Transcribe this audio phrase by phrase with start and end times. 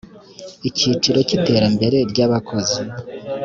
[0.69, 2.79] Icyiciro cya iterambere ry abakozi